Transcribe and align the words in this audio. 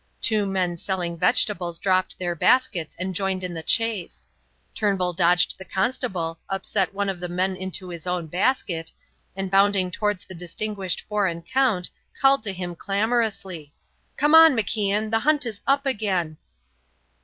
Two 0.19 0.47
men 0.47 0.77
selling 0.77 1.15
vegetables 1.15 1.77
dropped 1.77 2.17
their 2.17 2.33
baskets 2.33 2.95
and 2.97 3.13
joined 3.13 3.43
in 3.43 3.53
the 3.53 3.61
chase. 3.61 4.27
Turnbull 4.73 5.13
dodged 5.13 5.59
the 5.59 5.63
constable, 5.63 6.39
upset 6.49 6.91
one 6.95 7.07
of 7.07 7.19
the 7.19 7.27
men 7.29 7.55
into 7.55 7.87
his 7.89 8.07
own 8.07 8.25
basket, 8.25 8.91
and 9.35 9.51
bounding 9.51 9.91
towards 9.91 10.25
the 10.25 10.33
distinguished 10.33 11.01
foreign 11.01 11.43
Count, 11.43 11.91
called 12.19 12.41
to 12.41 12.51
him 12.51 12.73
clamorously: 12.75 13.73
"Come 14.17 14.33
on, 14.33 14.55
MacIan, 14.55 15.11
the 15.11 15.19
hunt 15.19 15.45
is 15.45 15.61
up 15.67 15.85
again." 15.85 16.37